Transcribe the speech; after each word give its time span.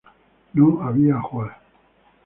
No 0.53 0.81
había 0.81 1.17
ajuar. 1.17 1.57